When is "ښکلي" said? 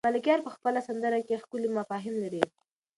1.43-1.69